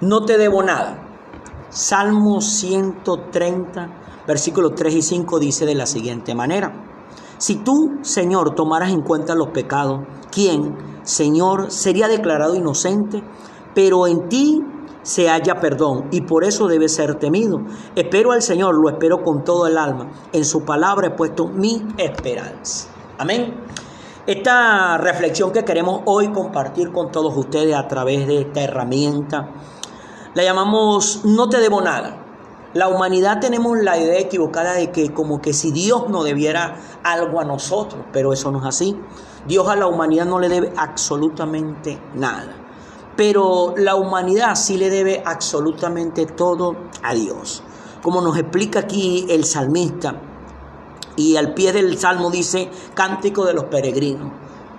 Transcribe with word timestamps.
no 0.00 0.24
te 0.24 0.38
debo 0.38 0.62
nada. 0.62 1.04
Salmo 1.70 2.40
130, 2.40 3.88
versículos 4.26 4.74
3 4.74 4.94
y 4.94 5.02
5 5.02 5.38
dice 5.38 5.66
de 5.66 5.74
la 5.74 5.86
siguiente 5.86 6.34
manera. 6.34 6.72
Si 7.38 7.56
tú, 7.56 7.98
Señor, 8.02 8.54
tomaras 8.54 8.90
en 8.90 9.02
cuenta 9.02 9.34
los 9.34 9.48
pecados, 9.48 10.00
¿quién, 10.32 10.76
Señor, 11.02 11.70
sería 11.70 12.08
declarado 12.08 12.54
inocente? 12.56 13.22
Pero 13.74 14.06
en 14.06 14.28
ti 14.28 14.62
se 15.02 15.28
halla 15.28 15.60
perdón 15.60 16.08
y 16.10 16.22
por 16.22 16.44
eso 16.44 16.66
debe 16.66 16.88
ser 16.88 17.14
temido. 17.16 17.60
Espero 17.94 18.32
al 18.32 18.42
Señor, 18.42 18.74
lo 18.74 18.88
espero 18.88 19.22
con 19.22 19.44
todo 19.44 19.66
el 19.66 19.78
alma. 19.78 20.10
En 20.32 20.44
su 20.44 20.64
palabra 20.64 21.08
he 21.08 21.10
puesto 21.10 21.46
mi 21.46 21.82
esperanza. 21.96 22.88
Amén. 23.18 23.54
Esta 24.26 24.98
reflexión 24.98 25.52
que 25.52 25.64
queremos 25.64 26.02
hoy 26.04 26.28
compartir 26.32 26.92
con 26.92 27.10
todos 27.10 27.34
ustedes 27.36 27.74
a 27.74 27.88
través 27.88 28.26
de 28.26 28.42
esta 28.42 28.60
herramienta, 28.60 29.48
la 30.34 30.42
llamamos 30.42 31.22
No 31.24 31.48
te 31.48 31.58
debo 31.58 31.80
nada. 31.80 32.24
La 32.74 32.88
humanidad 32.88 33.40
tenemos 33.40 33.78
la 33.78 33.98
idea 33.98 34.18
equivocada 34.18 34.74
de 34.74 34.92
que 34.92 35.12
como 35.12 35.40
que 35.40 35.54
si 35.54 35.70
Dios 35.70 36.08
no 36.10 36.22
debiera 36.22 36.76
algo 37.02 37.40
a 37.40 37.44
nosotros, 37.44 38.04
pero 38.12 38.32
eso 38.32 38.50
no 38.50 38.58
es 38.58 38.66
así. 38.66 38.96
Dios 39.46 39.66
a 39.68 39.76
la 39.76 39.86
humanidad 39.86 40.26
no 40.26 40.38
le 40.38 40.48
debe 40.48 40.72
absolutamente 40.76 41.98
nada. 42.14 42.54
Pero 43.16 43.74
la 43.76 43.96
humanidad 43.96 44.54
sí 44.54 44.76
le 44.76 44.90
debe 44.90 45.22
absolutamente 45.24 46.26
todo 46.26 46.76
a 47.02 47.14
Dios. 47.14 47.62
Como 48.02 48.20
nos 48.20 48.36
explica 48.36 48.80
aquí 48.80 49.26
el 49.30 49.44
salmista, 49.44 50.20
y 51.18 51.36
al 51.36 51.52
pie 51.52 51.72
del 51.72 51.98
salmo 51.98 52.30
dice 52.30 52.70
cántico 52.94 53.44
de 53.44 53.52
los 53.52 53.64
peregrinos. 53.64 54.30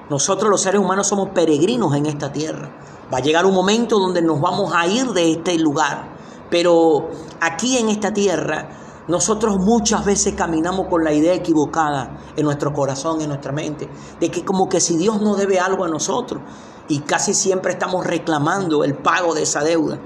Nosotros 0.10 0.50
los 0.50 0.62
seres 0.62 0.82
humanos 0.82 1.08
somos 1.08 1.30
peregrinos 1.30 1.94
en 1.94 2.06
esta 2.06 2.32
tierra. 2.32 2.72
Va 3.12 3.18
a 3.18 3.22
llegar 3.22 3.46
un 3.46 3.54
momento 3.54 3.98
donde 3.98 4.22
nos 4.22 4.40
vamos 4.40 4.72
a 4.76 4.86
ir 4.88 5.08
de 5.14 5.32
este 5.32 5.58
lugar. 5.58 6.18
Pero 6.50 7.10
aquí 7.42 7.78
en 7.78 7.90
esta 7.90 8.14
tierra 8.14 8.70
nosotros 9.08 9.58
muchas 9.58 10.06
veces 10.06 10.36
caminamos 10.36 10.86
con 10.88 11.04
la 11.04 11.12
idea 11.12 11.34
equivocada 11.34 12.20
en 12.36 12.46
nuestro 12.46 12.72
corazón, 12.72 13.22
en 13.22 13.30
nuestra 13.30 13.52
mente, 13.52 13.90
de 14.20 14.30
que 14.30 14.46
como 14.46 14.70
que 14.70 14.80
si 14.80 14.98
Dios 14.98 15.20
no 15.20 15.36
debe 15.36 15.60
algo 15.60 15.84
a 15.84 15.88
nosotros 15.88 16.44
y 16.88 17.00
casi 17.00 17.34
siempre 17.34 17.72
estamos 17.72 18.06
reclamando 18.06 18.84
el 18.84 18.96
pago 18.96 19.34
de 19.34 19.44
esa 19.44 19.64
deuda. 19.64 20.00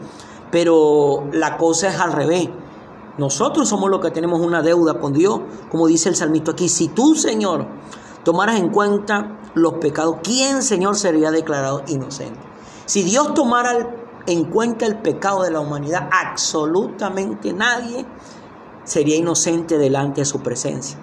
Pero 0.51 1.25
la 1.33 1.57
cosa 1.57 1.89
es 1.89 1.99
al 1.99 2.13
revés. 2.13 2.47
Nosotros 3.17 3.67
somos 3.67 3.89
los 3.89 3.99
que 3.99 4.11
tenemos 4.11 4.39
una 4.39 4.61
deuda 4.61 4.99
con 4.99 5.11
Dios, 5.11 5.41
como 5.69 5.87
dice 5.87 6.07
el 6.07 6.15
salmista 6.15 6.51
aquí. 6.51 6.69
Si 6.69 6.87
tú, 6.87 7.15
Señor, 7.15 7.67
tomaras 8.23 8.57
en 8.57 8.69
cuenta 8.69 9.39
los 9.53 9.73
pecados, 9.73 10.17
¿quién, 10.23 10.63
Señor, 10.63 10.95
sería 10.95 11.29
declarado 11.31 11.83
inocente? 11.87 12.52
Si 12.85 13.03
Dios 13.03 13.33
tomara 13.33 13.95
en 14.25 14.45
cuenta 14.45 14.85
el 14.85 14.97
pecado 14.99 15.43
de 15.43 15.51
la 15.51 15.59
humanidad, 15.59 16.09
absolutamente 16.11 17.53
nadie 17.53 18.05
sería 18.83 19.15
inocente 19.15 19.77
delante 19.77 20.21
de 20.21 20.25
su 20.25 20.41
presencia. 20.41 20.97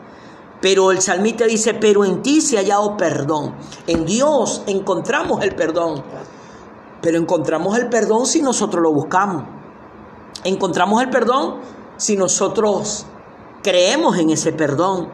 Pero 0.60 0.90
el 0.90 1.00
salmista 1.00 1.46
dice, 1.46 1.74
pero 1.74 2.04
en 2.04 2.22
ti 2.22 2.40
se 2.40 2.58
ha 2.58 2.60
hallado 2.60 2.96
perdón. 2.96 3.54
En 3.86 4.04
Dios 4.04 4.62
encontramos 4.66 5.42
el 5.42 5.54
perdón. 5.54 6.02
Pero 7.00 7.16
encontramos 7.16 7.78
el 7.78 7.88
perdón 7.88 8.26
si 8.26 8.42
nosotros 8.42 8.82
lo 8.82 8.92
buscamos. 8.92 9.44
Encontramos 10.44 11.02
el 11.02 11.08
perdón 11.08 11.56
si 11.96 12.16
nosotros 12.16 13.06
creemos 13.62 14.18
en 14.18 14.30
ese 14.30 14.52
perdón. 14.52 15.08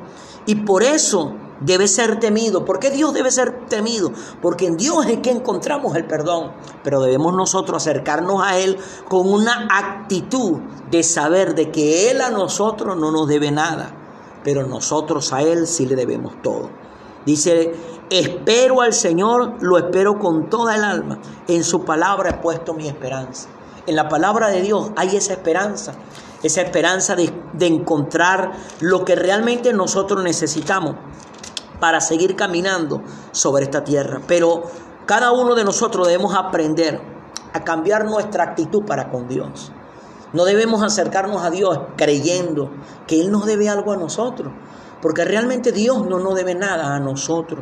Y 0.47 0.57
por 0.57 0.83
eso 0.83 1.35
debe 1.61 1.89
ser 1.89 2.21
temido. 2.21 2.65
¿Por 2.65 2.79
qué 2.79 2.91
Dios 2.91 3.15
debe 3.15 3.31
ser 3.31 3.67
temido? 3.67 4.13
Porque 4.43 4.67
en 4.67 4.77
Dios 4.77 5.07
es 5.07 5.19
que 5.19 5.31
encontramos 5.31 5.97
el 5.97 6.07
perdón. 6.07 6.53
Pero 6.83 7.01
debemos 7.01 7.35
nosotros 7.35 7.83
acercarnos 7.83 8.43
a 8.43 8.59
Él 8.59 8.79
con 9.09 9.33
una 9.33 9.69
actitud 9.71 10.59
de 10.91 11.03
saber 11.03 11.55
de 11.55 11.71
que 11.71 12.11
Él 12.11 12.21
a 12.21 12.31
nosotros 12.31 12.97
no 12.97 13.11
nos 13.11 13.29
debe 13.29 13.51
nada. 13.51 13.93
Pero 14.45 14.67
nosotros 14.67 15.33
a 15.33 15.43
Él 15.43 15.67
sí 15.67 15.87
le 15.87 15.97
debemos 15.97 16.41
todo. 16.43 16.71
Dice, 17.25 17.75
espero 18.11 18.83
al 18.83 18.93
Señor, 18.93 19.55
lo 19.61 19.79
espero 19.79 20.19
con 20.19 20.49
toda 20.49 20.77
el 20.77 20.85
alma. 20.85 21.19
En 21.49 21.65
su 21.65 21.85
palabra 21.85 22.31
he 22.31 22.35
puesto 22.35 22.75
mi 22.75 22.87
esperanza. 22.87 23.49
En 23.87 23.97
la 23.97 24.09
palabra 24.09 24.49
de 24.49 24.63
Dios 24.63 24.91
hay 24.97 25.17
esa 25.17 25.33
esperanza 25.33 25.95
esa 26.43 26.63
esperanza 26.63 27.17
de, 27.17 27.67
encontrar 27.67 28.53
lo 28.81 29.05
que 29.05 29.17
realmente 29.17 29.73
nosotros 29.73 30.23
necesitamos 30.23 30.97
para 31.81 32.01
seguir 32.01 32.37
caminando 32.37 33.03
sobre 33.33 33.65
esta 33.65 33.85
tierra. 33.85 34.21
Pero 34.27 34.65
cada 35.07 35.33
uno 35.33 35.55
de 35.55 35.65
nosotros 35.65 36.07
debemos 36.07 36.35
aprender 36.35 37.01
a 37.53 37.65
cambiar 37.65 38.05
nuestra 38.05 38.45
actitud 38.45 38.85
para 38.85 39.11
con 39.11 39.29
Dios. 39.29 39.73
No 40.33 40.45
debemos 40.45 40.83
acercarnos 40.83 41.43
a 41.43 41.51
Dios 41.51 41.79
creyendo 41.97 42.71
que 43.07 43.21
Él 43.21 43.31
nos 43.31 43.47
debe 43.47 43.69
algo 43.69 43.93
a 43.93 43.97
nosotros, 43.97 44.53
porque 45.01 45.25
realmente 45.25 45.73
Dios 45.73 46.07
no 46.07 46.19
nos 46.19 46.35
debe 46.35 46.55
nada 46.55 46.95
a 46.95 47.01
nosotros. 47.01 47.61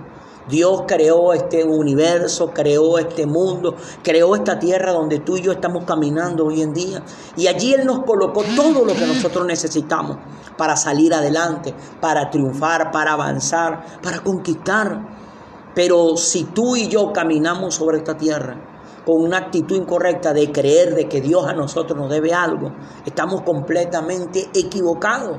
Dios 0.48 0.82
creó 0.86 1.32
este 1.32 1.64
universo, 1.64 2.50
creó 2.52 2.98
este 2.98 3.24
mundo, 3.24 3.76
creó 4.02 4.36
esta 4.36 4.58
tierra 4.58 4.92
donde 4.92 5.20
tú 5.20 5.38
y 5.38 5.42
yo 5.42 5.52
estamos 5.52 5.84
caminando 5.84 6.46
hoy 6.46 6.60
en 6.60 6.74
día. 6.74 7.02
Y 7.36 7.46
allí 7.46 7.72
Él 7.72 7.86
nos 7.86 8.04
colocó 8.04 8.44
todo 8.54 8.84
lo 8.84 8.92
que 8.92 9.06
nosotros 9.06 9.46
necesitamos 9.46 10.18
para 10.58 10.76
salir 10.76 11.14
adelante, 11.14 11.74
para 12.00 12.30
triunfar, 12.30 12.90
para 12.90 13.14
avanzar, 13.14 14.00
para 14.02 14.20
conquistar. 14.20 15.72
Pero 15.74 16.16
si 16.18 16.44
tú 16.44 16.76
y 16.76 16.88
yo 16.88 17.10
caminamos 17.12 17.76
sobre 17.76 17.98
esta 17.98 18.16
tierra 18.16 18.60
con 19.06 19.22
una 19.22 19.38
actitud 19.38 19.76
incorrecta 19.76 20.34
de 20.34 20.52
creer 20.52 20.94
de 20.94 21.08
que 21.08 21.22
Dios 21.22 21.46
a 21.46 21.54
nosotros 21.54 21.98
nos 21.98 22.10
debe 22.10 22.34
algo, 22.34 22.70
estamos 23.06 23.42
completamente 23.42 24.50
equivocados. 24.54 25.38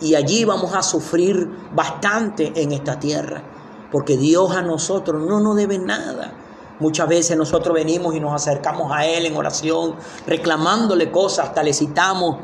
Y 0.00 0.14
allí 0.14 0.44
vamos 0.44 0.74
a 0.74 0.82
sufrir 0.82 1.48
bastante 1.74 2.52
en 2.54 2.72
esta 2.72 2.98
tierra 2.98 3.51
porque 3.92 4.16
Dios 4.16 4.56
a 4.56 4.62
nosotros 4.62 5.22
no 5.24 5.38
nos 5.38 5.54
debe 5.54 5.78
nada. 5.78 6.32
Muchas 6.80 7.06
veces 7.06 7.36
nosotros 7.36 7.74
venimos 7.74 8.14
y 8.16 8.20
nos 8.20 8.32
acercamos 8.32 8.90
a 8.90 9.06
Él 9.06 9.26
en 9.26 9.36
oración, 9.36 9.94
reclamándole 10.26 11.12
cosas, 11.12 11.48
hasta 11.48 11.62
le 11.62 11.74
citamos 11.74 12.38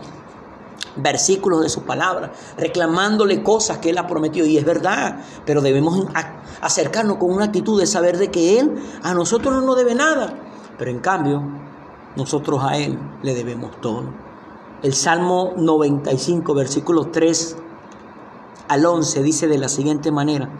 versículos 0.94 1.62
de 1.62 1.68
su 1.68 1.82
palabra, 1.82 2.32
reclamándole 2.56 3.42
cosas 3.42 3.78
que 3.78 3.90
Él 3.90 3.98
ha 3.98 4.06
prometido. 4.06 4.46
Y 4.46 4.58
es 4.58 4.64
verdad, 4.64 5.20
pero 5.44 5.62
debemos 5.62 6.06
acercarnos 6.60 7.16
con 7.16 7.32
una 7.32 7.46
actitud 7.46 7.80
de 7.80 7.86
saber 7.86 8.18
de 8.18 8.30
que 8.30 8.60
Él 8.60 8.76
a 9.02 9.14
nosotros 9.14 9.52
no 9.54 9.62
nos 9.62 9.76
debe 9.76 9.94
nada. 9.94 10.34
Pero 10.76 10.90
en 10.90 11.00
cambio, 11.00 11.42
nosotros 12.14 12.62
a 12.62 12.76
Él 12.76 12.98
le 13.22 13.34
debemos 13.34 13.80
todo. 13.80 14.04
El 14.82 14.94
Salmo 14.94 15.54
95, 15.56 16.54
versículos 16.54 17.10
3 17.10 17.56
al 18.68 18.84
11 18.84 19.22
dice 19.22 19.48
de 19.48 19.58
la 19.58 19.68
siguiente 19.68 20.12
manera, 20.12 20.50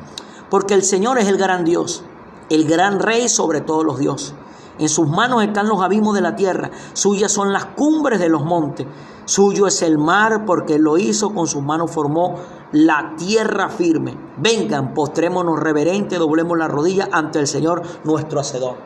porque 0.51 0.75
el 0.75 0.83
Señor 0.83 1.19
es 1.19 1.29
el 1.29 1.37
gran 1.37 1.65
Dios, 1.65 2.05
el 2.51 2.67
gran 2.67 3.01
Rey 3.01 3.29
sobre 3.29 3.61
todos 3.61 3.85
los 3.85 3.99
dioses. 3.99 4.35
En 4.79 4.89
sus 4.89 5.09
manos 5.09 5.43
están 5.43 5.69
los 5.69 5.83
abismos 5.83 6.15
de 6.15 6.21
la 6.21 6.37
tierra, 6.37 6.71
suyas 6.93 7.33
son 7.33 7.53
las 7.53 7.67
cumbres 7.67 8.21
de 8.21 8.29
los 8.29 8.45
montes, 8.45 8.87
suyo 9.25 9.67
es 9.67 9.83
el 9.83 9.99
mar 9.99 10.45
porque 10.47 10.79
lo 10.79 10.99
hizo, 10.99 11.35
con 11.35 11.49
sus 11.49 11.63
manos 11.63 11.91
formó 11.91 12.37
la 12.73 13.15
tierra 13.17 13.71
firme. 13.71 14.17
Vengan, 14.37 14.95
postrémonos 14.95 15.59
reverentes, 15.59 16.19
doblemos 16.19 16.57
la 16.57 16.69
rodilla 16.69 17.09
ante 17.11 17.41
el 17.41 17.49
Señor 17.49 17.83
nuestro 18.05 18.41
Hacedor. 18.41 18.77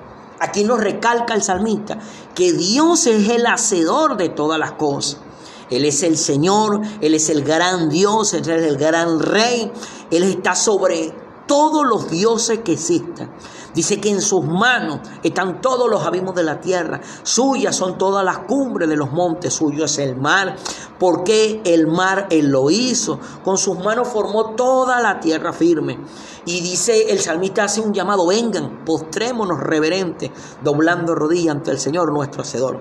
Aquí 0.40 0.64
nos 0.64 0.80
recalca 0.80 1.34
el 1.34 1.42
salmista 1.42 1.98
que 2.34 2.52
Dios 2.52 3.06
es 3.06 3.28
el 3.28 3.46
Hacedor 3.46 4.16
de 4.16 4.30
todas 4.30 4.58
las 4.58 4.72
cosas. 4.72 5.20
Él 5.70 5.84
es 5.84 6.02
el 6.02 6.16
Señor, 6.16 6.80
Él 7.00 7.14
es 7.14 7.30
el 7.30 7.44
gran 7.44 7.88
Dios, 7.88 8.34
Él 8.34 8.48
es 8.48 8.62
el 8.64 8.76
gran 8.76 9.20
Rey, 9.20 9.70
Él 10.10 10.22
está 10.24 10.54
sobre 10.54 11.14
todos 11.52 11.84
los 11.84 12.08
dioses 12.10 12.60
que 12.60 12.72
existan. 12.72 13.30
Dice 13.74 14.00
que 14.00 14.08
en 14.08 14.22
sus 14.22 14.42
manos 14.42 15.00
están 15.22 15.60
todos 15.60 15.86
los 15.90 16.02
abismos 16.02 16.34
de 16.34 16.44
la 16.44 16.62
tierra. 16.62 17.02
Suyas 17.24 17.76
son 17.76 17.98
todas 17.98 18.24
las 18.24 18.38
cumbres 18.38 18.88
de 18.88 18.96
los 18.96 19.12
montes. 19.12 19.52
Suyo 19.52 19.84
es 19.84 19.98
el 19.98 20.16
mar. 20.16 20.56
Porque 20.98 21.60
el 21.66 21.88
mar 21.88 22.26
Él 22.30 22.46
lo 22.46 22.70
hizo. 22.70 23.20
Con 23.44 23.58
sus 23.58 23.78
manos 23.80 24.08
formó 24.08 24.54
toda 24.54 25.02
la 25.02 25.20
tierra 25.20 25.52
firme. 25.52 25.98
Y 26.46 26.62
dice 26.62 27.12
el 27.12 27.20
salmista 27.20 27.64
hace 27.64 27.82
un 27.82 27.92
llamado. 27.92 28.26
Vengan, 28.26 28.82
postrémonos 28.86 29.60
reverentes, 29.60 30.30
doblando 30.64 31.14
rodillas 31.14 31.56
ante 31.56 31.70
el 31.70 31.78
Señor 31.78 32.10
nuestro 32.14 32.44
Hacedor 32.44 32.80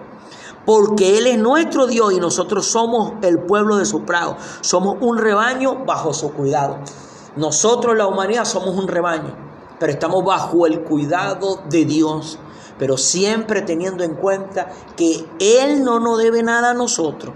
porque 0.63 1.17
Él 1.17 1.25
es 1.25 1.39
nuestro 1.39 1.87
Dios 1.87 2.13
y 2.13 2.19
nosotros 2.19 2.67
somos 2.67 3.13
el 3.23 3.39
pueblo 3.39 3.77
de 3.77 3.85
su 3.85 4.03
prado. 4.03 4.37
Somos 4.61 4.95
un 5.01 5.17
rebaño 5.17 5.83
bajo 5.85 6.13
su 6.13 6.31
cuidado. 6.31 6.77
Nosotros, 7.35 7.95
la 7.95 8.07
humanidad, 8.07 8.45
somos 8.45 8.75
un 8.77 8.87
rebaño, 8.87 9.35
pero 9.79 9.91
estamos 9.91 10.23
bajo 10.23 10.65
el 10.65 10.83
cuidado 10.83 11.61
de 11.69 11.85
Dios, 11.85 12.37
pero 12.77 12.97
siempre 12.97 13.61
teniendo 13.61 14.03
en 14.03 14.15
cuenta 14.15 14.69
que 14.97 15.25
Él 15.39 15.83
no 15.83 15.99
nos 15.99 16.17
debe 16.19 16.43
nada 16.43 16.71
a 16.71 16.73
nosotros, 16.73 17.33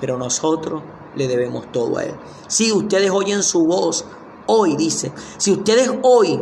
pero 0.00 0.16
nosotros 0.16 0.82
le 1.16 1.26
debemos 1.26 1.70
todo 1.72 1.98
a 1.98 2.04
Él. 2.04 2.14
Si 2.46 2.72
ustedes 2.72 3.10
oyen 3.10 3.42
su 3.42 3.66
voz, 3.66 4.04
hoy 4.46 4.76
dice, 4.76 5.12
si 5.36 5.52
ustedes 5.52 5.90
hoy 6.02 6.40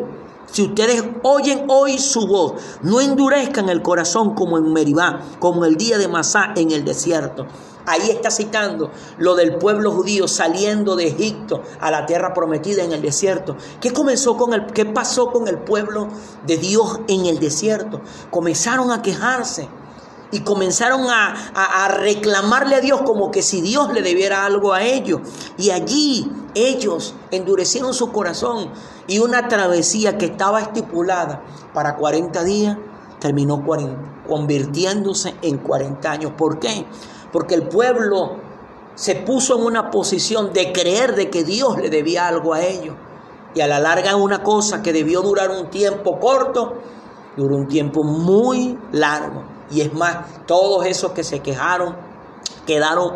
Si 0.52 0.60
ustedes 0.60 1.02
oyen 1.22 1.64
hoy 1.68 1.98
su 1.98 2.26
voz, 2.26 2.60
no 2.82 3.00
endurezcan 3.00 3.70
el 3.70 3.80
corazón 3.80 4.34
como 4.34 4.58
en 4.58 4.70
Meribá, 4.70 5.20
como 5.38 5.64
el 5.64 5.76
día 5.76 5.96
de 5.96 6.08
Masá 6.08 6.52
en 6.54 6.72
el 6.72 6.84
desierto. 6.84 7.46
Ahí 7.86 8.10
está 8.10 8.30
citando 8.30 8.90
lo 9.16 9.34
del 9.34 9.56
pueblo 9.56 9.90
judío 9.92 10.28
saliendo 10.28 10.94
de 10.94 11.08
Egipto 11.08 11.62
a 11.80 11.90
la 11.90 12.04
tierra 12.04 12.34
prometida 12.34 12.84
en 12.84 12.92
el 12.92 13.00
desierto. 13.00 13.56
¿Qué 13.80 13.94
comenzó 13.94 14.36
con 14.36 14.52
el 14.52 14.66
qué 14.66 14.84
pasó 14.84 15.32
con 15.32 15.48
el 15.48 15.56
pueblo 15.58 16.08
de 16.46 16.58
Dios 16.58 17.00
en 17.08 17.24
el 17.24 17.40
desierto? 17.40 18.02
Comenzaron 18.30 18.92
a 18.92 19.00
quejarse 19.00 19.70
y 20.32 20.40
comenzaron 20.40 21.08
a, 21.08 21.34
a, 21.54 21.88
reclamarle 21.88 22.76
a 22.76 22.80
Dios 22.80 23.00
como 23.02 23.30
que 23.30 23.40
si 23.40 23.62
Dios 23.62 23.92
le 23.92 24.02
debiera 24.02 24.44
algo 24.44 24.74
a 24.74 24.82
ellos. 24.82 25.20
Y 25.56 25.70
allí 25.70 26.30
ellos 26.54 27.14
endurecieron 27.30 27.94
su 27.94 28.12
corazón 28.12 28.70
y 29.06 29.18
una 29.18 29.48
travesía 29.48 30.18
que 30.18 30.26
estaba 30.26 30.60
estipulada 30.60 31.42
para 31.74 31.96
40 31.96 32.44
días 32.44 32.76
terminó 33.18 33.62
convirtiéndose 34.28 35.34
en 35.42 35.58
40 35.58 36.10
años. 36.10 36.32
¿Por 36.36 36.58
qué? 36.58 36.86
Porque 37.32 37.54
el 37.54 37.68
pueblo 37.68 38.36
se 38.94 39.14
puso 39.14 39.56
en 39.58 39.64
una 39.64 39.90
posición 39.90 40.52
de 40.52 40.72
creer 40.72 41.14
de 41.14 41.30
que 41.30 41.44
Dios 41.44 41.78
le 41.78 41.88
debía 41.88 42.26
algo 42.26 42.54
a 42.54 42.62
ellos. 42.62 42.96
Y 43.54 43.60
a 43.60 43.66
la 43.66 43.78
larga 43.78 44.16
una 44.16 44.42
cosa 44.42 44.82
que 44.82 44.92
debió 44.92 45.22
durar 45.22 45.50
un 45.50 45.70
tiempo 45.70 46.18
corto, 46.18 46.74
duró 47.36 47.56
un 47.56 47.68
tiempo 47.68 48.02
muy 48.02 48.78
largo. 48.92 49.44
Y 49.70 49.82
es 49.82 49.92
más, 49.94 50.46
todos 50.46 50.84
esos 50.86 51.12
que 51.12 51.22
se 51.22 51.40
quejaron 51.40 51.96
quedaron 52.66 53.12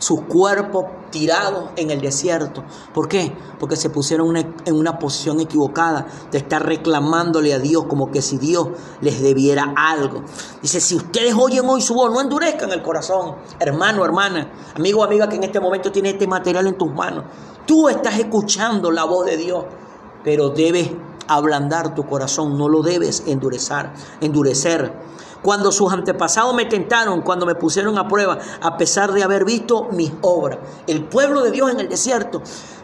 sus 0.00 0.22
cuerpos 0.22 0.86
tirados 1.10 1.70
en 1.76 1.90
el 1.90 2.00
desierto. 2.00 2.64
¿Por 2.92 3.06
qué? 3.06 3.32
Porque 3.58 3.76
se 3.76 3.90
pusieron 3.90 4.34
en 4.36 4.74
una 4.74 4.98
posición 4.98 5.40
equivocada 5.40 6.06
de 6.32 6.38
estar 6.38 6.64
reclamándole 6.64 7.52
a 7.52 7.58
Dios 7.58 7.84
como 7.86 8.10
que 8.10 8.22
si 8.22 8.38
Dios 8.38 8.68
les 9.00 9.20
debiera 9.20 9.74
algo. 9.76 10.22
Dice, 10.62 10.80
si 10.80 10.96
ustedes 10.96 11.34
oyen 11.38 11.68
hoy 11.68 11.82
su 11.82 11.94
voz, 11.94 12.10
no 12.10 12.20
endurezcan 12.20 12.72
el 12.72 12.82
corazón. 12.82 13.36
Hermano, 13.58 14.04
hermana, 14.04 14.50
amigo, 14.74 15.04
amiga 15.04 15.28
que 15.28 15.36
en 15.36 15.44
este 15.44 15.60
momento 15.60 15.92
tiene 15.92 16.10
este 16.10 16.26
material 16.26 16.66
en 16.66 16.78
tus 16.78 16.92
manos. 16.92 17.24
Tú 17.66 17.88
estás 17.88 18.18
escuchando 18.18 18.90
la 18.90 19.04
voz 19.04 19.26
de 19.26 19.36
Dios, 19.36 19.64
pero 20.24 20.48
debes 20.48 20.90
ablandar 21.28 21.94
tu 21.94 22.04
corazón, 22.06 22.58
no 22.58 22.68
lo 22.68 22.82
debes 22.82 23.24
endurecer, 23.26 23.90
endurecer. 24.20 24.92
Cuando 25.42 25.72
sus 25.72 25.92
antepasados 25.92 26.54
me 26.54 26.66
tentaron, 26.66 27.22
cuando 27.22 27.46
me 27.46 27.54
pusieron 27.54 27.96
a 27.98 28.08
prueba, 28.08 28.38
a 28.60 28.76
pesar 28.76 29.12
de 29.12 29.22
haber 29.22 29.44
visto 29.44 29.88
mis 29.92 30.12
obras. 30.20 30.58
El 30.86 31.04
pueblo 31.04 31.42
de 31.42 31.50
Dios 31.50 31.70
en 31.70 31.80
el 31.80 31.88
desierto 31.88 32.42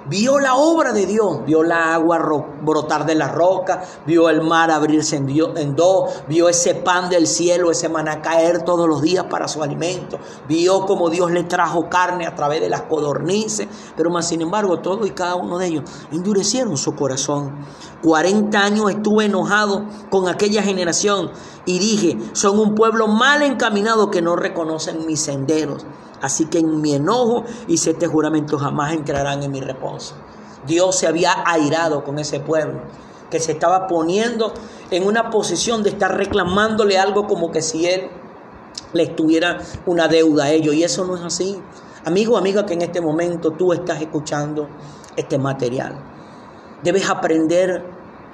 vio 0.08 0.38
la 0.38 0.54
obra 0.54 0.92
de 0.92 1.06
Dios, 1.06 1.44
vio 1.44 1.62
la 1.62 1.94
agua 1.94 2.18
brotar 2.62 3.06
de 3.06 3.14
la 3.14 3.28
roca, 3.28 3.82
vio 4.06 4.28
el 4.28 4.42
mar 4.42 4.70
abrirse 4.70 5.16
en 5.16 5.76
dos, 5.76 6.22
vio 6.28 6.48
ese 6.48 6.74
pan 6.74 7.08
del 7.08 7.26
cielo, 7.26 7.70
ese 7.70 7.88
maná 7.88 8.22
caer 8.22 8.62
todos 8.62 8.88
los 8.88 9.02
días 9.02 9.24
para 9.24 9.48
su 9.48 9.62
alimento, 9.62 10.18
vio 10.48 10.86
como 10.86 11.10
Dios 11.10 11.30
le 11.30 11.44
trajo 11.44 11.88
carne 11.88 12.26
a 12.26 12.34
través 12.34 12.60
de 12.60 12.68
las 12.68 12.82
codornices, 12.82 13.68
pero 13.96 14.10
más 14.10 14.28
sin 14.28 14.40
embargo 14.40 14.80
todos 14.80 15.06
y 15.06 15.10
cada 15.10 15.34
uno 15.34 15.58
de 15.58 15.66
ellos 15.66 15.84
endurecieron 16.12 16.76
su 16.76 16.94
corazón. 16.94 17.64
40 18.02 18.58
años 18.58 18.90
estuve 18.90 19.24
enojado 19.24 19.84
con 20.10 20.28
aquella 20.28 20.62
generación 20.62 21.30
y 21.64 21.78
dije, 21.78 22.18
son 22.32 22.58
un 22.58 22.74
pueblo 22.74 23.08
mal 23.08 23.42
encaminado 23.42 24.10
que 24.10 24.22
no 24.22 24.36
reconocen 24.36 25.06
mis 25.06 25.20
senderos. 25.20 25.84
Así 26.26 26.46
que 26.46 26.58
en 26.58 26.80
mi 26.80 26.94
enojo 26.94 27.44
hice 27.68 27.90
este 27.90 28.08
juramento, 28.08 28.58
jamás 28.58 28.92
entrarán 28.92 29.44
en 29.44 29.52
mi 29.52 29.60
reposo. 29.60 30.16
Dios 30.66 30.96
se 30.96 31.06
había 31.06 31.32
airado 31.46 32.02
con 32.02 32.18
ese 32.18 32.40
pueblo, 32.40 32.80
que 33.30 33.38
se 33.38 33.52
estaba 33.52 33.86
poniendo 33.86 34.52
en 34.90 35.06
una 35.06 35.30
posición 35.30 35.84
de 35.84 35.90
estar 35.90 36.16
reclamándole 36.16 36.98
algo 36.98 37.28
como 37.28 37.52
que 37.52 37.62
si 37.62 37.86
él 37.86 38.08
le 38.92 39.06
tuviera 39.06 39.58
una 39.86 40.08
deuda 40.08 40.44
a 40.44 40.50
ellos. 40.50 40.74
Y 40.74 40.82
eso 40.82 41.04
no 41.04 41.14
es 41.16 41.22
así. 41.22 41.62
Amigo, 42.04 42.36
amiga, 42.36 42.66
que 42.66 42.74
en 42.74 42.82
este 42.82 43.00
momento 43.00 43.52
tú 43.52 43.72
estás 43.72 44.00
escuchando 44.00 44.68
este 45.16 45.38
material. 45.38 45.96
Debes 46.82 47.08
aprender 47.08 47.84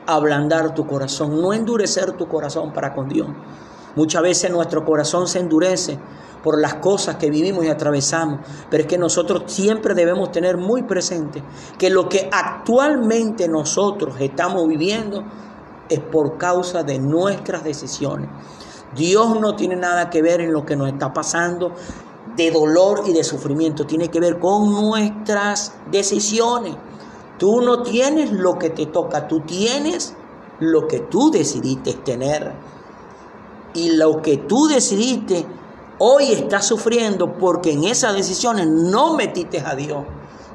ablandar 0.07 0.75
tu 0.75 0.87
corazón, 0.87 1.41
no 1.41 1.53
endurecer 1.53 2.13
tu 2.13 2.27
corazón 2.27 2.73
para 2.73 2.95
con 2.95 3.09
Dios. 3.09 3.29
Muchas 3.95 4.23
veces 4.23 4.51
nuestro 4.51 4.85
corazón 4.85 5.29
se 5.29 5.39
endurece 5.39 5.99
por 6.43 6.61
las 6.61 6.75
cosas 6.75 7.17
que 7.17 7.31
vivimos 7.31 7.65
y 7.65 7.69
atravesamos, 7.69 8.41
pero 8.69 8.83
es 8.83 8.89
que 8.89 8.99
nosotros 8.99 9.45
siempre 9.47 9.95
debemos 9.95 10.33
tener 10.33 10.57
muy 10.57 10.83
presente 10.83 11.43
que 11.79 11.89
lo 11.89 12.09
que 12.09 12.29
actualmente 12.33 13.49
nosotros 13.49 14.17
estamos 14.19 14.67
viviendo 14.67 15.23
es 15.89 16.01
por 16.01 16.39
causa 16.39 16.83
de 16.83 16.99
nuestras 16.99 17.65
decisiones. 17.65 18.29
Dios 18.95 19.41
no 19.41 19.55
tiene 19.55 19.77
nada 19.77 20.11
que 20.11 20.21
ver 20.21 20.41
en 20.41 20.53
lo 20.53 20.67
que 20.67 20.77
nos 20.77 20.89
está 20.89 21.13
pasando 21.13 21.73
de 22.37 22.51
dolor 22.51 23.03
y 23.07 23.13
de 23.13 23.25
sufrimiento, 23.25 23.85
tiene 23.87 24.09
que 24.09 24.21
ver 24.21 24.39
con 24.39 24.71
nuestras 24.71 25.75
decisiones. 25.91 26.75
Tú 27.39 27.61
no 27.61 27.83
tienes 27.83 28.33
lo 28.33 28.59
que 28.59 28.71
te 28.71 28.87
toca, 28.87 29.29
tú 29.29 29.41
tienes 29.41 30.15
lo 30.61 30.87
que 30.87 31.01
tú 31.01 31.31
decidiste 31.31 31.95
tener. 31.95 32.53
Y 33.75 33.97
lo 33.97 34.21
que 34.23 34.37
tú 34.37 34.67
decidiste 34.67 35.47
hoy 36.05 36.33
estás 36.33 36.67
sufriendo 36.67 37.35
porque 37.35 37.71
en 37.71 37.85
esas 37.85 38.13
decisiones 38.13 38.67
no 38.67 39.15
metiste 39.15 39.61
a 39.61 39.77
Dios, 39.77 40.03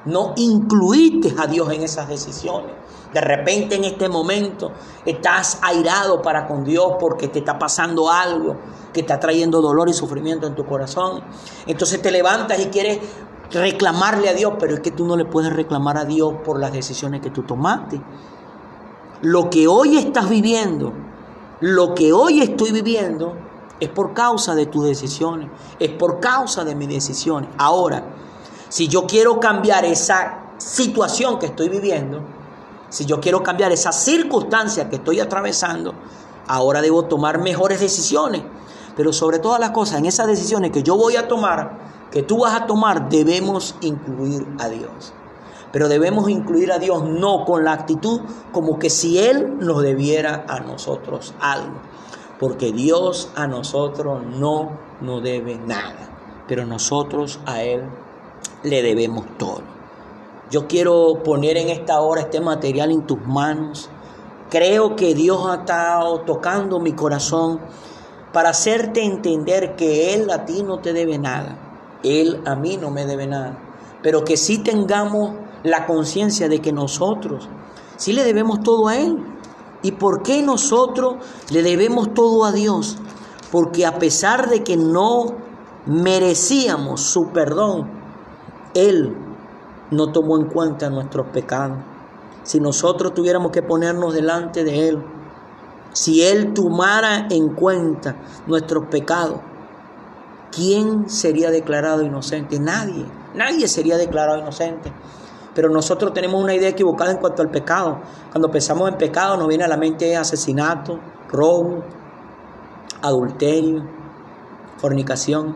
no 0.04 0.34
incluiste 0.36 1.34
a 1.38 1.48
Dios 1.48 1.72
en 1.72 1.84
esas 1.84 2.10
decisiones. 2.10 2.72
De 3.14 3.22
repente 3.22 3.76
en 3.76 3.86
este 3.86 4.10
momento 4.10 4.74
estás 5.06 5.60
airado 5.62 6.22
para 6.22 6.46
con 6.48 6.66
Dios 6.66 6.96
porque 7.00 7.30
te 7.30 7.40
está 7.40 7.58
pasando 7.58 8.12
algo 8.12 8.58
que 8.92 9.00
está 9.00 9.22
trayendo 9.22 9.62
dolor 9.62 9.88
y 9.88 9.94
sufrimiento 9.94 10.48
en 10.48 10.56
tu 10.56 10.66
corazón. 10.66 11.22
Entonces 11.66 12.02
te 12.02 12.12
levantas 12.12 12.60
y 12.60 12.66
quieres 12.66 13.00
reclamarle 13.50 14.28
a 14.28 14.34
Dios, 14.34 14.56
pero 14.60 14.74
es 14.74 14.82
que 14.82 14.92
tú 14.92 15.06
no 15.06 15.16
le 15.16 15.24
puedes 15.24 15.54
reclamar 15.54 15.98
a 15.98 16.04
Dios 16.04 16.34
por 16.44 16.60
las 16.60 16.74
decisiones 16.74 17.22
que 17.22 17.30
tú 17.30 17.44
tomaste. 17.44 18.02
Lo 19.22 19.50
que 19.50 19.66
hoy 19.70 19.98
estás 19.98 20.28
viviendo, 20.28 20.92
lo 21.62 21.96
que 21.96 22.12
hoy 22.12 22.42
estoy 22.42 22.74
viviendo, 22.74 23.48
es 23.80 23.90
por 23.90 24.14
causa 24.14 24.56
de 24.56 24.66
tus 24.66 24.86
decisiones, 24.86 25.50
es 25.80 25.90
por 25.92 26.20
causa 26.20 26.64
de 26.64 26.76
mis 26.76 26.90
decisiones. 26.90 27.50
Ahora, 27.58 28.04
si 28.70 28.88
yo 28.88 29.06
quiero 29.06 29.40
cambiar 29.40 29.86
esa 29.86 30.54
situación 30.58 31.40
que 31.40 31.48
estoy 31.48 31.70
viviendo, 31.70 32.22
si 32.90 33.06
yo 33.06 33.20
quiero 33.20 33.44
cambiar 33.44 33.72
esa 33.72 33.92
circunstancia 33.92 34.90
que 34.90 34.98
estoy 34.98 35.20
atravesando, 35.20 35.94
ahora 36.48 36.82
debo 36.82 37.06
tomar 37.06 37.40
mejores 37.40 37.80
decisiones. 37.80 38.44
Pero 38.96 39.14
sobre 39.14 39.40
todas 39.40 39.60
las 39.60 39.72
cosas, 39.72 40.00
en 40.00 40.06
esas 40.06 40.28
decisiones 40.28 40.72
que 40.72 40.84
yo 40.84 40.98
voy 40.98 41.18
a 41.18 41.28
tomar, 41.28 41.78
que 42.12 42.24
tú 42.24 42.40
vas 42.40 42.60
a 42.60 42.66
tomar, 42.66 43.10
debemos 43.10 43.76
incluir 43.82 44.48
a 44.60 44.70
Dios. 44.70 45.14
Pero 45.72 45.90
debemos 45.90 46.30
incluir 46.30 46.72
a 46.72 46.80
Dios 46.80 47.04
no 47.04 47.46
con 47.46 47.64
la 47.64 47.74
actitud 47.74 48.22
como 48.52 48.80
que 48.80 48.90
si 48.90 49.20
Él 49.20 49.58
nos 49.60 49.84
debiera 49.84 50.46
a 50.48 50.62
nosotros 50.62 51.36
algo. 51.40 51.82
Porque 52.40 52.72
Dios 52.72 53.32
a 53.36 53.48
nosotros 53.48 54.22
no 54.24 54.78
nos 55.02 55.24
debe 55.24 55.56
nada. 55.58 56.44
Pero 56.48 56.66
nosotros 56.66 57.40
a 57.46 57.64
Él 57.64 57.84
le 58.64 58.82
debemos 58.82 59.26
todo. 59.38 59.62
Yo 60.50 60.68
quiero 60.68 61.24
poner 61.24 61.58
en 61.58 61.70
esta 61.70 62.00
hora 62.00 62.22
este 62.22 62.40
material 62.40 62.92
en 62.92 63.06
tus 63.06 63.20
manos. 63.26 63.90
Creo 64.50 64.96
que 64.96 65.14
Dios 65.14 65.46
ha 65.48 65.56
estado 65.56 66.22
tocando 66.22 66.80
mi 66.80 66.94
corazón 66.94 67.60
para 68.32 68.50
hacerte 68.50 69.04
entender 69.04 69.76
que 69.76 70.14
Él 70.14 70.30
a 70.30 70.46
ti 70.46 70.64
no 70.64 70.80
te 70.80 70.94
debe 70.94 71.18
nada 71.18 71.68
él 72.04 72.42
a 72.46 72.56
mí 72.56 72.78
no 72.78 72.92
me 72.92 73.06
debe 73.06 73.28
nada. 73.28 73.58
Pero 74.02 74.24
que 74.24 74.38
sí 74.38 74.60
tengamos 74.60 75.32
la 75.64 75.86
conciencia 75.86 76.48
de 76.48 76.62
que 76.62 76.72
nosotros 76.72 77.50
sí 77.98 78.14
le 78.14 78.24
debemos 78.24 78.62
todo 78.62 78.88
a 78.88 78.98
Él. 78.98 79.18
¿Y 79.88 79.94
por 79.94 80.22
qué 80.22 80.42
nosotros 80.42 81.16
le 81.50 81.64
debemos 81.64 82.14
todo 82.14 82.44
a 82.44 82.52
Dios? 82.52 82.98
Porque 83.54 83.86
a 83.86 84.00
pesar 84.00 84.50
de 84.50 84.62
que 84.62 84.76
no 84.76 85.28
merecíamos 85.86 87.00
su 87.00 87.30
perdón, 87.30 87.90
Él 88.74 89.16
no 89.90 90.12
tomó 90.12 90.36
en 90.36 90.48
cuenta 90.48 90.90
nuestros 90.90 91.28
pecados. 91.28 91.78
Si 92.44 92.60
nosotros 92.60 93.14
tuviéramos 93.14 93.54
que 93.54 93.64
ponernos 93.64 94.14
delante 94.14 94.66
de 94.66 94.90
Él, 94.90 95.06
si 95.94 96.22
Él 96.22 96.54
tomara 96.54 97.30
en 97.30 97.56
cuenta 97.56 98.18
nuestros 98.46 98.88
pecados, 98.88 99.40
¿quién 100.52 101.10
sería 101.10 101.50
declarado 101.50 102.04
inocente? 102.04 102.60
Nadie, 102.60 103.06
nadie 103.36 103.70
sería 103.70 103.96
declarado 103.96 104.40
inocente. 104.40 104.92
Pero 105.58 105.70
nosotros 105.70 106.14
tenemos 106.14 106.40
una 106.40 106.54
idea 106.54 106.70
equivocada 106.70 107.10
en 107.10 107.18
cuanto 107.18 107.42
al 107.42 107.50
pecado. 107.50 107.98
Cuando 108.32 108.52
pensamos 108.52 108.92
en 108.92 108.96
pecado 108.96 109.38
nos 109.38 109.48
viene 109.48 109.64
a 109.64 109.68
la 109.68 109.76
mente 109.76 110.16
asesinato, 110.16 111.00
robo, 111.30 111.84
adulterio, 113.02 113.84
fornicación. 114.78 115.56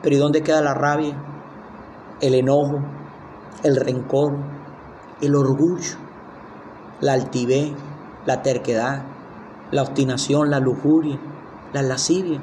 Pero 0.00 0.16
¿y 0.16 0.18
dónde 0.18 0.42
queda 0.42 0.62
la 0.62 0.72
rabia? 0.72 1.22
El 2.22 2.34
enojo, 2.34 2.78
el 3.62 3.76
rencor, 3.76 4.38
el 5.20 5.36
orgullo, 5.36 5.98
la 7.02 7.12
altivez, 7.12 7.72
la 8.24 8.40
terquedad, 8.40 9.02
la 9.70 9.82
obstinación, 9.82 10.50
la 10.50 10.60
lujuria, 10.60 11.20
la 11.74 11.82
lascivia. 11.82 12.40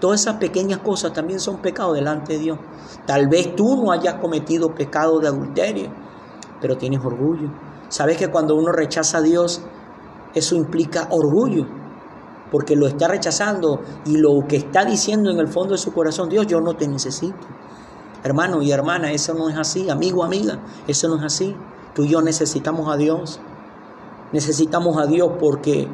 Todas 0.00 0.22
esas 0.22 0.38
pequeñas 0.38 0.80
cosas 0.80 1.12
también 1.12 1.38
son 1.38 1.58
pecados 1.58 1.94
delante 1.94 2.32
de 2.32 2.38
Dios. 2.40 2.58
Tal 3.06 3.28
vez 3.28 3.54
tú 3.54 3.80
no 3.80 3.92
hayas 3.92 4.14
cometido 4.14 4.74
pecado 4.74 5.20
de 5.20 5.28
adulterio, 5.28 6.07
pero 6.60 6.76
tienes 6.76 7.04
orgullo. 7.04 7.50
Sabes 7.88 8.16
que 8.16 8.28
cuando 8.28 8.54
uno 8.54 8.72
rechaza 8.72 9.18
a 9.18 9.22
Dios, 9.22 9.62
eso 10.34 10.54
implica 10.56 11.08
orgullo, 11.10 11.66
porque 12.50 12.76
lo 12.76 12.86
está 12.86 13.08
rechazando 13.08 13.80
y 14.04 14.16
lo 14.18 14.46
que 14.46 14.56
está 14.56 14.84
diciendo 14.84 15.30
en 15.30 15.38
el 15.38 15.48
fondo 15.48 15.72
de 15.72 15.78
su 15.78 15.92
corazón, 15.92 16.28
Dios, 16.28 16.46
yo 16.46 16.60
no 16.60 16.74
te 16.74 16.88
necesito. 16.88 17.36
Hermano 18.24 18.62
y 18.62 18.72
hermana, 18.72 19.12
eso 19.12 19.34
no 19.34 19.48
es 19.48 19.56
así, 19.56 19.88
amigo, 19.90 20.24
amiga, 20.24 20.58
eso 20.86 21.08
no 21.08 21.16
es 21.16 21.24
así. 21.24 21.56
Tú 21.94 22.04
y 22.04 22.08
yo 22.08 22.22
necesitamos 22.22 22.88
a 22.88 22.96
Dios. 22.96 23.40
Necesitamos 24.32 24.98
a 24.98 25.06
Dios 25.06 25.32
porque 25.40 25.88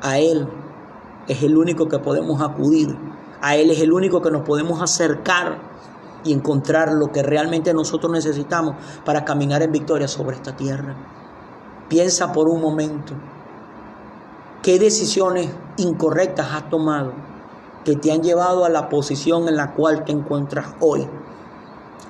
a 0.00 0.18
Él 0.18 0.48
es 1.28 1.42
el 1.42 1.56
único 1.56 1.88
que 1.88 1.98
podemos 1.98 2.40
acudir. 2.40 2.96
A 3.42 3.56
Él 3.56 3.70
es 3.70 3.80
el 3.80 3.92
único 3.92 4.22
que 4.22 4.30
nos 4.30 4.42
podemos 4.42 4.80
acercar 4.80 5.58
y 6.24 6.32
encontrar 6.32 6.92
lo 6.92 7.12
que 7.12 7.22
realmente 7.22 7.72
nosotros 7.74 8.12
necesitamos 8.12 8.76
para 9.04 9.24
caminar 9.24 9.62
en 9.62 9.72
victoria 9.72 10.08
sobre 10.08 10.36
esta 10.36 10.56
tierra. 10.56 10.96
Piensa 11.88 12.32
por 12.32 12.48
un 12.48 12.60
momento 12.60 13.14
qué 14.62 14.78
decisiones 14.78 15.50
incorrectas 15.76 16.52
has 16.52 16.68
tomado 16.68 17.12
que 17.84 17.96
te 17.96 18.12
han 18.12 18.22
llevado 18.22 18.64
a 18.64 18.68
la 18.68 18.88
posición 18.88 19.48
en 19.48 19.56
la 19.56 19.74
cual 19.74 20.04
te 20.04 20.12
encuentras 20.12 20.66
hoy. 20.80 21.08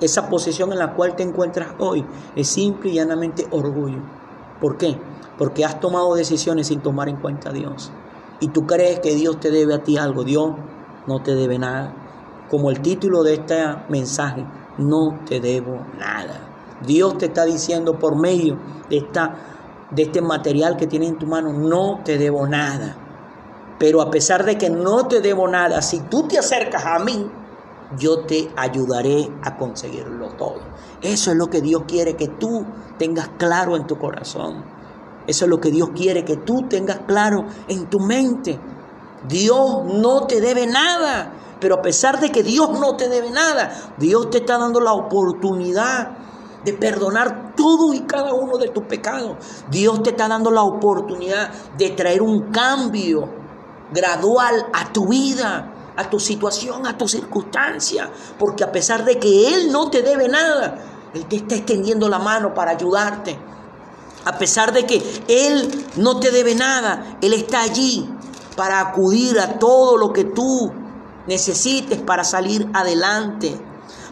Esa 0.00 0.28
posición 0.28 0.72
en 0.72 0.78
la 0.78 0.94
cual 0.94 1.14
te 1.14 1.22
encuentras 1.22 1.68
hoy 1.78 2.04
es 2.34 2.48
simple 2.48 2.90
y 2.90 2.94
llanamente 2.94 3.46
orgullo. 3.50 4.00
¿Por 4.60 4.76
qué? 4.76 4.98
Porque 5.38 5.64
has 5.64 5.80
tomado 5.80 6.14
decisiones 6.14 6.66
sin 6.66 6.80
tomar 6.80 7.08
en 7.08 7.16
cuenta 7.16 7.50
a 7.50 7.52
Dios. 7.52 7.92
Y 8.40 8.48
tú 8.48 8.66
crees 8.66 9.00
que 9.00 9.14
Dios 9.14 9.38
te 9.38 9.50
debe 9.50 9.74
a 9.74 9.82
ti 9.82 9.98
algo. 9.98 10.24
Dios 10.24 10.52
no 11.06 11.22
te 11.22 11.34
debe 11.34 11.58
nada. 11.58 11.94
Como 12.50 12.70
el 12.70 12.80
título 12.80 13.22
de 13.22 13.34
este 13.34 13.64
mensaje, 13.88 14.44
no 14.78 15.20
te 15.26 15.40
debo 15.40 15.86
nada. 15.98 16.50
Dios 16.86 17.18
te 17.18 17.26
está 17.26 17.44
diciendo 17.44 17.98
por 17.98 18.16
medio 18.16 18.58
de, 18.88 18.98
esta, 18.98 19.36
de 19.90 20.02
este 20.02 20.20
material 20.20 20.76
que 20.76 20.86
tienes 20.86 21.10
en 21.10 21.18
tu 21.18 21.26
mano, 21.26 21.52
no 21.52 22.00
te 22.04 22.18
debo 22.18 22.46
nada. 22.46 22.96
Pero 23.78 24.02
a 24.02 24.10
pesar 24.10 24.44
de 24.44 24.58
que 24.58 24.68
no 24.68 25.06
te 25.06 25.20
debo 25.20 25.48
nada, 25.48 25.80
si 25.80 26.00
tú 26.00 26.26
te 26.26 26.38
acercas 26.38 26.84
a 26.84 26.98
mí, 26.98 27.30
yo 27.98 28.20
te 28.20 28.50
ayudaré 28.56 29.30
a 29.42 29.56
conseguirlo 29.56 30.28
todo. 30.30 30.60
Eso 31.02 31.30
es 31.30 31.36
lo 31.36 31.48
que 31.48 31.60
Dios 31.60 31.82
quiere 31.86 32.16
que 32.16 32.28
tú 32.28 32.64
tengas 32.98 33.28
claro 33.38 33.76
en 33.76 33.86
tu 33.86 33.98
corazón. 33.98 34.64
Eso 35.26 35.44
es 35.44 35.48
lo 35.48 35.60
que 35.60 35.70
Dios 35.70 35.90
quiere 35.94 36.24
que 36.24 36.36
tú 36.36 36.66
tengas 36.68 37.00
claro 37.06 37.46
en 37.68 37.86
tu 37.86 38.00
mente. 38.00 38.58
Dios 39.28 39.84
no 39.84 40.26
te 40.26 40.40
debe 40.40 40.66
nada, 40.66 41.32
pero 41.60 41.76
a 41.76 41.82
pesar 41.82 42.20
de 42.20 42.30
que 42.30 42.42
Dios 42.42 42.78
no 42.78 42.96
te 42.96 43.08
debe 43.08 43.30
nada, 43.30 43.94
Dios 43.98 44.30
te 44.30 44.38
está 44.38 44.58
dando 44.58 44.80
la 44.80 44.92
oportunidad 44.92 46.16
de 46.64 46.72
perdonar 46.74 47.54
todo 47.56 47.94
y 47.94 48.00
cada 48.00 48.34
uno 48.34 48.58
de 48.58 48.68
tus 48.68 48.84
pecados. 48.84 49.36
Dios 49.70 50.02
te 50.02 50.10
está 50.10 50.28
dando 50.28 50.50
la 50.50 50.62
oportunidad 50.62 51.50
de 51.78 51.90
traer 51.90 52.22
un 52.22 52.50
cambio 52.50 53.28
gradual 53.92 54.66
a 54.72 54.92
tu 54.92 55.08
vida 55.08 55.74
a 56.00 56.08
tu 56.08 56.18
situación, 56.18 56.86
a 56.86 56.96
tu 56.96 57.06
circunstancia, 57.06 58.10
porque 58.38 58.64
a 58.64 58.72
pesar 58.72 59.04
de 59.04 59.18
que 59.18 59.52
Él 59.52 59.70
no 59.70 59.90
te 59.90 60.02
debe 60.02 60.28
nada, 60.28 60.78
Él 61.12 61.26
te 61.26 61.36
está 61.36 61.56
extendiendo 61.56 62.08
la 62.08 62.18
mano 62.18 62.54
para 62.54 62.72
ayudarte. 62.72 63.38
A 64.24 64.38
pesar 64.38 64.72
de 64.72 64.86
que 64.86 65.02
Él 65.28 65.86
no 65.96 66.18
te 66.18 66.30
debe 66.30 66.54
nada, 66.54 67.18
Él 67.20 67.34
está 67.34 67.62
allí 67.62 68.08
para 68.56 68.80
acudir 68.80 69.38
a 69.40 69.58
todo 69.58 69.98
lo 69.98 70.12
que 70.12 70.24
tú 70.24 70.72
necesites 71.30 72.00
para 72.00 72.24
salir 72.24 72.68
adelante 72.74 73.56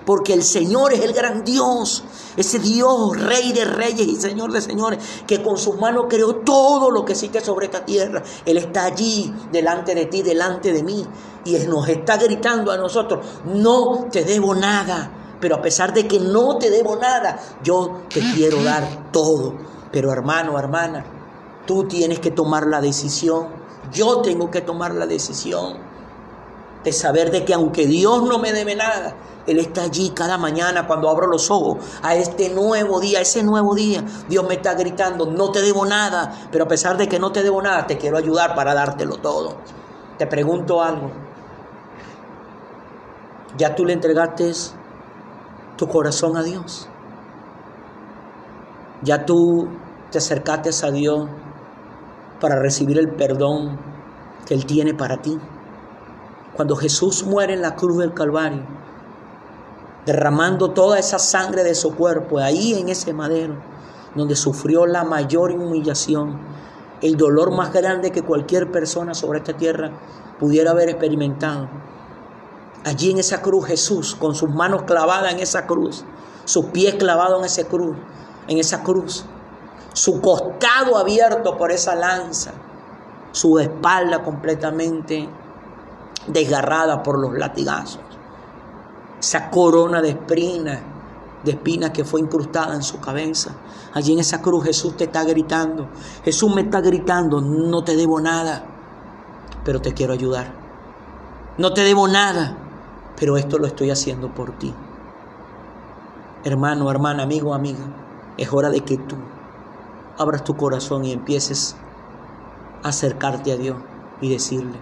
porque 0.07 0.33
el 0.33 0.43
Señor 0.43 0.95
es 0.95 1.01
el 1.01 1.13
gran 1.13 1.45
Dios, 1.45 2.03
ese 2.35 2.59
Dios, 2.61 3.21
Rey 3.21 3.53
de 3.53 3.67
reyes 3.67 4.07
y 4.07 4.17
Señor 4.17 4.53
de 4.53 4.63
señores, 4.63 5.05
que 5.27 5.43
con 5.43 5.59
sus 5.59 5.77
manos 5.77 6.07
creó 6.09 6.37
todo 6.37 6.91
lo 6.91 7.05
que 7.05 7.13
existe 7.13 7.43
sobre 7.43 7.67
esta 7.67 7.85
tierra. 7.85 8.23
Él 8.47 8.57
está 8.57 8.85
allí, 8.85 9.31
delante 9.53 9.95
de 9.95 10.07
ti, 10.07 10.23
delante 10.23 10.73
de 10.73 10.83
mí, 10.83 11.07
y 11.45 11.59
nos 11.67 11.87
está 11.91 12.17
gritando 12.17 12.73
a 12.73 12.79
nosotros, 12.79 13.23
no 13.45 14.07
te 14.11 14.25
debo 14.25 14.55
nada, 14.55 15.37
pero 15.43 15.57
a 15.57 15.61
pesar 15.61 15.93
de 15.93 16.09
que 16.09 16.19
no 16.19 16.57
te 16.57 16.71
debo 16.71 16.97
nada, 16.97 17.39
yo 17.63 18.05
te 18.09 18.21
quiero 18.35 18.63
dar 18.63 19.11
todo. 19.13 19.59
Pero 19.93 20.11
hermano, 20.11 20.59
hermana, 20.59 21.05
tú 21.67 21.85
tienes 21.87 22.21
que 22.21 22.31
tomar 22.31 22.67
la 22.67 22.81
decisión, 22.81 23.49
yo 23.93 24.23
tengo 24.23 24.51
que 24.51 24.63
tomar 24.63 24.95
la 24.95 25.07
decisión 25.07 25.88
de 26.85 26.93
saber 26.93 27.31
de 27.31 27.45
que 27.45 27.55
aunque 27.55 27.87
Dios 27.87 28.23
no 28.23 28.39
me 28.39 28.53
debe 28.53 28.75
nada, 28.75 29.15
él 29.49 29.59
está 29.59 29.85
allí 29.85 30.11
cada 30.11 30.37
mañana 30.37 30.87
cuando 30.87 31.09
abro 31.09 31.27
los 31.27 31.51
ojos 31.51 31.79
a 32.03 32.15
este 32.15 32.51
nuevo 32.51 33.01
día, 33.01 33.23
ese 33.23 33.43
nuevo 33.43 33.75
día. 33.75 34.05
Dios 34.29 34.47
me 34.47 34.55
está 34.55 34.75
gritando, 34.75 35.25
no 35.25 35.51
te 35.51 35.63
debo 35.63 35.87
nada, 35.87 36.49
pero 36.53 36.65
a 36.65 36.69
pesar 36.69 36.99
de 36.99 37.09
que 37.09 37.19
no 37.19 37.33
te 37.33 37.43
debo 37.43 37.63
nada, 37.63 37.87
te 37.87 37.97
quiero 37.97 38.19
ayudar 38.19 38.55
para 38.55 38.75
dártelo 38.75 39.17
todo. 39.17 39.57
Te 40.19 40.27
pregunto 40.27 40.83
algo. 40.83 41.11
¿Ya 43.57 43.75
tú 43.75 43.87
le 43.87 43.95
entregaste 43.95 44.53
tu 45.77 45.89
corazón 45.89 46.37
a 46.37 46.43
Dios? 46.43 46.87
¿Ya 49.01 49.25
tú 49.25 49.69
te 50.11 50.19
acercaste 50.19 50.71
a 50.87 50.91
Dios 50.91 51.27
para 52.39 52.61
recibir 52.61 52.99
el 52.99 53.09
perdón 53.09 53.81
que 54.45 54.53
Él 54.53 54.67
tiene 54.67 54.93
para 54.93 55.23
ti? 55.23 55.39
Cuando 56.59 56.75
Jesús 56.75 57.23
muere 57.23 57.55
en 57.55 57.63
la 57.63 57.77
cruz 57.77 57.99
del 57.99 58.15
Calvario, 58.15 58.65
derramando 60.05 60.73
toda 60.73 60.99
esa 60.99 61.21
sangre 61.21 61.63
de 61.63 61.77
su 61.77 61.95
cuerpo 61.95 62.41
ahí 62.41 62.75
en 62.75 62.89
ese 62.89 63.13
madero, 63.13 63.55
donde 64.17 64.35
sufrió 64.35 64.85
la 64.85 65.05
mayor 65.05 65.53
humillación, 65.53 66.37
el 67.01 67.17
dolor 67.17 67.53
más 67.53 67.73
grande 67.73 68.11
que 68.11 68.23
cualquier 68.25 68.73
persona 68.73 69.15
sobre 69.15 69.39
esta 69.39 69.57
tierra 69.57 69.93
pudiera 70.41 70.73
haber 70.73 70.89
experimentado. 70.89 71.69
Allí 72.85 73.13
en 73.13 73.19
esa 73.19 73.41
cruz 73.41 73.67
Jesús, 73.67 74.17
con 74.17 74.35
sus 74.35 74.51
manos 74.51 74.83
clavadas 74.83 75.33
en 75.33 75.39
esa 75.39 75.65
cruz, 75.65 76.05
sus 76.45 76.65
pies 76.65 76.97
clavados 76.97 77.39
en 77.39 77.45
esa 77.45 77.69
cruz, 77.69 77.97
en 78.49 78.59
esa 78.59 78.83
cruz, 78.83 79.25
su 79.93 80.21
costado 80.21 80.99
abierto 80.99 81.57
por 81.57 81.71
esa 81.71 81.95
lanza, 81.95 82.51
su 83.31 83.61
espalda 83.61 84.25
completamente 84.25 85.29
desgarrada 86.29 87.03
por 87.03 87.19
los 87.19 87.37
latigazos 87.37 88.01
esa 89.21 89.51
corona 89.51 90.01
de 90.01 90.11
espinas, 90.11 90.81
de 91.45 91.53
espinas 91.53 91.91
que 91.91 92.05
fue 92.05 92.21
incrustada 92.21 92.75
en 92.75 92.83
su 92.83 93.01
cabeza. 93.01 93.55
Allí 93.95 94.13
en 94.13 94.21
esa 94.21 94.43
cruz 94.43 94.65
Jesús 94.65 94.97
te 94.97 95.05
está 95.05 95.25
gritando, 95.25 95.89
Jesús 96.25 96.55
me 96.55 96.63
está 96.63 96.81
gritando, 96.81 97.41
no 97.41 97.83
te 97.83 97.97
debo 97.97 98.21
nada, 98.21 98.65
pero 99.65 99.81
te 99.81 99.93
quiero 99.93 100.13
ayudar. 100.13 100.53
No 101.57 101.73
te 101.73 101.83
debo 101.83 102.07
nada, 102.07 102.57
pero 103.19 103.37
esto 103.37 103.59
lo 103.59 103.67
estoy 103.67 103.91
haciendo 103.91 104.33
por 104.33 104.53
ti. 104.59 104.73
Hermano, 106.45 106.91
hermana, 106.91 107.25
amigo, 107.25 107.55
amiga, 107.55 107.85
es 108.37 108.53
hora 108.53 108.71
de 108.71 108.83
que 108.83 108.97
tú 108.97 109.17
abras 110.17 110.45
tu 110.45 110.57
corazón 110.57 111.05
y 111.05 111.13
empieces 111.13 111.77
a 112.85 112.89
acercarte 112.89 113.53
a 113.53 113.57
Dios 113.57 113.77
y 114.21 114.31
decirle, 114.31 114.79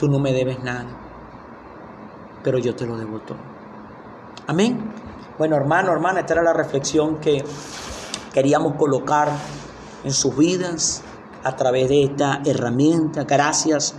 tú 0.00 0.08
no 0.08 0.18
me 0.18 0.32
debes 0.32 0.58
nada 0.64 1.10
pero 2.42 2.58
yo 2.58 2.74
te 2.74 2.86
lo 2.86 2.96
debo 2.96 3.20
todo. 3.20 3.38
Amén. 4.46 4.92
Bueno, 5.38 5.56
hermano, 5.56 5.92
hermana, 5.92 6.20
esta 6.20 6.34
era 6.34 6.42
la 6.42 6.52
reflexión 6.52 7.18
que 7.18 7.44
queríamos 8.32 8.74
colocar 8.76 9.28
en 10.04 10.12
sus 10.12 10.36
vidas 10.36 11.02
a 11.44 11.56
través 11.56 11.88
de 11.88 12.04
esta 12.04 12.42
herramienta. 12.44 13.24
Gracias 13.24 13.94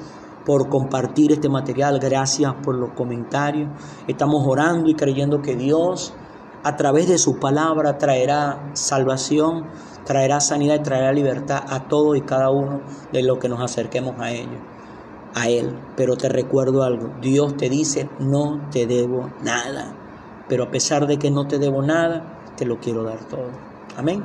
por 0.46 0.70
compartir 0.70 1.32
este 1.32 1.50
material, 1.50 2.00
gracias 2.00 2.54
por 2.64 2.76
los 2.76 2.92
comentarios. 2.92 3.70
Estamos 4.08 4.46
orando 4.46 4.90
y 4.90 4.96
creyendo 4.96 5.42
que 5.42 5.56
Dios 5.56 6.14
a 6.64 6.76
través 6.76 7.08
de 7.08 7.18
su 7.18 7.40
palabra 7.40 7.98
traerá 7.98 8.72
salvación, 8.74 9.68
traerá 10.06 10.40
sanidad 10.40 10.76
y 10.76 10.84
traerá 10.84 11.12
libertad 11.12 11.64
a 11.68 11.88
todos 11.88 12.18
y 12.18 12.22
cada 12.22 12.52
uno 12.52 12.82
de 13.12 13.24
los 13.24 13.40
que 13.40 13.50
nos 13.50 13.62
acerquemos 13.62 14.20
a 14.20 14.32
ellos 14.32 14.62
a 15.34 15.50
Él. 15.50 15.94
Pero 15.96 16.18
te 16.18 16.30
recuerdo 16.30 16.84
algo, 16.84 17.16
Dios 17.20 17.58
te 17.58 17.70
dice, 17.70 18.16
no 18.20 18.70
te 18.72 18.88
debo 18.88 19.38
nada. 19.42 19.98
Pero 20.48 20.64
a 20.66 20.72
pesar 20.72 21.08
de 21.08 21.18
que 21.20 21.32
no 21.32 21.48
te 21.48 21.60
debo 21.60 21.82
nada, 21.84 22.44
te 22.56 22.66
lo 22.66 22.80
quiero 22.80 23.04
dar 23.04 23.26
todo. 23.26 23.52
Amén. 23.96 24.24